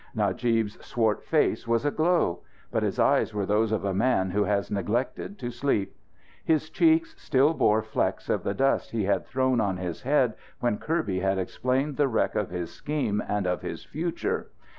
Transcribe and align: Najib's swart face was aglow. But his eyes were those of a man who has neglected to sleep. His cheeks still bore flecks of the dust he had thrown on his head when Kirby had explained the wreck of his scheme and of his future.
Najib's 0.15 0.83
swart 0.83 1.23
face 1.23 1.67
was 1.67 1.85
aglow. 1.85 2.39
But 2.71 2.81
his 2.81 2.97
eyes 2.97 3.35
were 3.35 3.45
those 3.45 3.71
of 3.71 3.85
a 3.85 3.93
man 3.93 4.31
who 4.31 4.45
has 4.45 4.71
neglected 4.71 5.37
to 5.37 5.51
sleep. 5.51 5.95
His 6.43 6.71
cheeks 6.71 7.13
still 7.19 7.53
bore 7.53 7.83
flecks 7.83 8.27
of 8.27 8.41
the 8.41 8.55
dust 8.55 8.89
he 8.89 9.03
had 9.03 9.27
thrown 9.27 9.61
on 9.61 9.77
his 9.77 10.01
head 10.01 10.33
when 10.59 10.79
Kirby 10.79 11.19
had 11.19 11.37
explained 11.37 11.97
the 11.97 12.07
wreck 12.07 12.33
of 12.33 12.49
his 12.49 12.71
scheme 12.73 13.21
and 13.29 13.45
of 13.45 13.61
his 13.61 13.83
future. 13.85 14.47